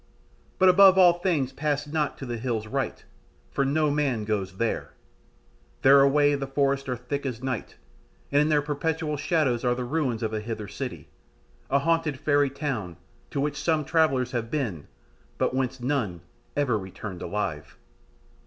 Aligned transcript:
But 0.57 0.67
above 0.67 0.97
all 0.97 1.19
things 1.19 1.53
pass 1.53 1.85
not 1.85 2.17
to 2.17 2.25
the 2.25 2.39
hills 2.39 2.65
right, 2.65 3.05
for 3.51 3.63
no 3.63 3.91
man 3.91 4.25
goes 4.25 4.57
there; 4.57 4.93
there 5.83 6.01
away 6.01 6.33
the 6.33 6.47
forests 6.47 6.89
are 6.89 6.95
thick 6.97 7.23
as 7.23 7.43
night, 7.43 7.75
and 8.31 8.41
in 8.41 8.49
their 8.49 8.63
perpetual 8.63 9.15
shadows 9.15 9.63
are 9.63 9.75
the 9.75 9.83
ruins 9.83 10.23
of 10.23 10.33
a 10.33 10.41
Hither 10.41 10.67
city, 10.67 11.07
a 11.69 11.77
haunted 11.77 12.19
fairy 12.19 12.49
town 12.49 12.97
to 13.29 13.39
which 13.39 13.61
some 13.61 13.85
travellers 13.85 14.31
have 14.31 14.49
been, 14.49 14.87
but 15.37 15.53
whence 15.53 15.79
none 15.79 16.21
ever 16.57 16.79
returned 16.79 17.21
alive." 17.21 17.77